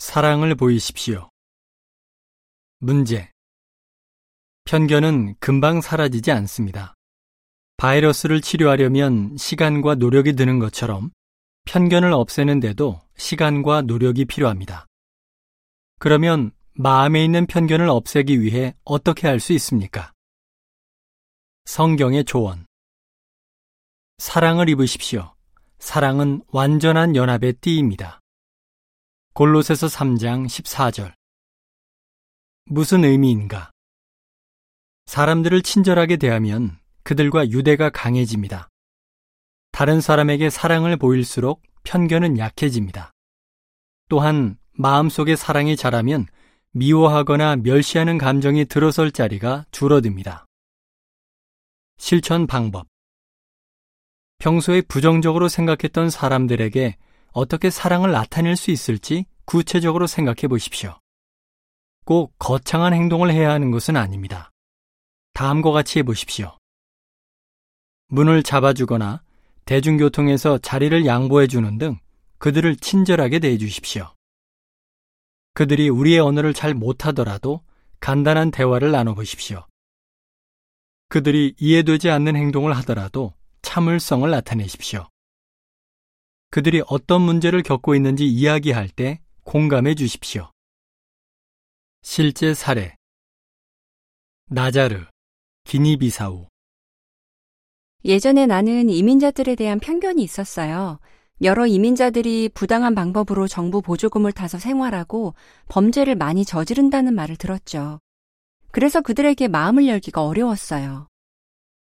[0.00, 1.28] 사랑을 보이십시오.
[2.78, 3.30] 문제.
[4.64, 6.94] 편견은 금방 사라지지 않습니다.
[7.76, 11.10] 바이러스를 치료하려면 시간과 노력이 드는 것처럼
[11.66, 14.86] 편견을 없애는데도 시간과 노력이 필요합니다.
[15.98, 20.12] 그러면 마음에 있는 편견을 없애기 위해 어떻게 할 수 있습니까?
[21.66, 22.64] 성경의 조언.
[24.16, 25.34] 사랑을 입으십시오.
[25.78, 28.19] 사랑은 완전한 연합의 띠입니다.
[29.32, 31.12] 골로새서 3장 14절.
[32.64, 33.70] 무슨 의미인가?
[35.06, 38.68] 사람들을 친절하게 대하면 그들과 유대가 강해집니다.
[39.70, 43.12] 다른 사람에게 사랑을 보일수록 편견은 약해집니다.
[44.08, 46.26] 또한 마음속에 사랑이 자라면
[46.72, 50.46] 미워하거나 멸시하는 감정이 들어설 자리가 줄어듭니다.
[51.98, 52.88] 실천 방법.
[54.38, 56.96] 평소에 부정적으로 생각했던 사람들에게
[57.32, 60.98] 어떻게 사랑을 나타낼 수 있을지 구체적으로 생각해 보십시오.
[62.04, 64.50] 꼭 거창한 행동을 해야 하는 것은 아닙니다.
[65.34, 66.58] 다음과 같이 해 보십시오.
[68.08, 69.22] 문을 잡아주거나
[69.64, 71.98] 대중교통에서 자리를 양보해 주는 등
[72.38, 74.12] 그들을 친절하게 대해 주십시오.
[75.54, 77.60] 그들이 우리의 언어를 잘 못하더라도
[78.00, 79.66] 간단한 대화를 나눠보십시오.
[81.08, 85.08] 그들이 이해되지 않는 행동을 하더라도 참을성을 나타내십시오.
[86.50, 90.50] 그들이 어떤 문제를 겪고 있는지 이야기할 때 공감해 주십시오.
[92.02, 92.96] 실제 사례
[94.46, 95.04] 나자르,
[95.64, 96.46] 기니비사우
[98.04, 100.98] 예전에 나는 이민자들에 대한 편견이 있었어요.
[101.42, 105.34] 여러 이민자들이 부당한 방법으로 정부 보조금을 타서 생활하고
[105.68, 108.00] 범죄를 많이 저지른다는 말을 들었죠.
[108.72, 111.06] 그래서 그들에게 마음을 열기가 어려웠어요.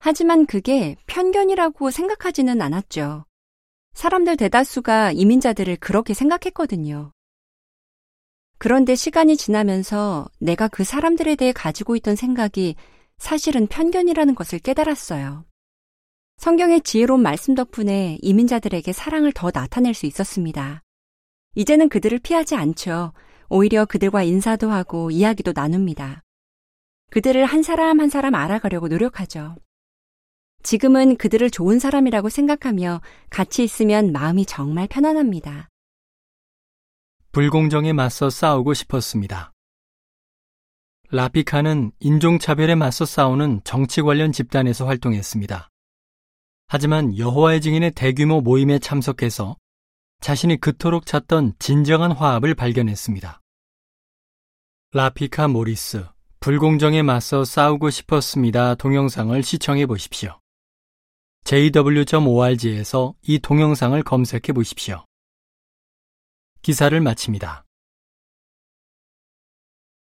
[0.00, 3.27] 하지만 그게 편견이라고 생각하지는 않았죠.
[3.94, 7.12] 사람들 대다수가 이민자들을 그렇게 생각했거든요.
[8.58, 12.74] 그런데 시간이 지나면서 내가 그 사람들에 대해 가지고 있던 생각이
[13.18, 15.44] 사실은 편견이라는 것을 깨달았어요.
[16.38, 20.82] 성경의 지혜로운 말씀 덕분에 이민자들에게 사랑을 더 나타낼 수 있었습니다.
[21.56, 23.12] 이제는 그들을 피하지 않죠.
[23.48, 26.22] 오히려 그들과 인사도 하고 이야기도 나눕니다.
[27.10, 29.56] 그들을 한 사람 한 사람 알아가려고 노력하죠.
[30.68, 35.70] 지금은 그들을 좋은 사람이라고 생각하며 같이 있으면 마음이 정말 편안합니다.
[37.32, 39.54] 불공정에 맞서 싸우고 싶었습니다.
[41.10, 45.70] 라피카는 인종차별에 맞서 싸우는 정치 관련 집단에서 활동했습니다.
[46.66, 49.56] 하지만 여호와의 증인의 대규모 모임에 참석해서
[50.20, 53.40] 자신이 그토록 찾던 진정한 화합을 발견했습니다.
[54.92, 56.04] 라피카 모리스,
[56.40, 58.74] 불공정에 맞서 싸우고 싶었습니다.
[58.74, 60.38] 동영상을 시청해 보십시오.
[61.50, 65.06] jw.org에서 이 동영상을 검색해 보십시오.
[66.60, 67.64] 기사를 마칩니다.